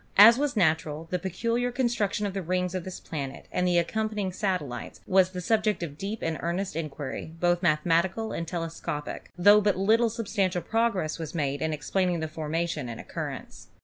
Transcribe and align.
As 0.17 0.39
was 0.39 0.57
natural, 0.57 1.07
the 1.11 1.19
peculiar 1.19 1.71
con 1.71 1.87
struction 1.87 2.25
of 2.25 2.33
the 2.33 2.41
rings 2.41 2.73
of 2.73 2.85
this 2.85 2.99
planet 2.99 3.47
and 3.51 3.67
the 3.67 3.77
accompany 3.77 4.21
ing 4.23 4.31
satellites 4.33 4.99
was 5.05 5.29
the 5.29 5.41
subject 5.41 5.83
of 5.83 5.95
deep 5.95 6.23
and 6.23 6.39
earnest 6.41 6.75
inquiry, 6.75 7.33
both 7.39 7.61
mathematical 7.61 8.31
and 8.31 8.47
telescopic, 8.47 9.29
tho 9.37 9.61
but 9.61 9.77
little 9.77 10.09
substantial 10.09 10.63
progress 10.63 11.19
was 11.19 11.35
made 11.35 11.61
in 11.61 11.71
explaining 11.71 12.19
the 12.19 12.27
formation 12.27 12.89
and 12.89 12.99
oc 12.99 13.11
currence. 13.13 13.67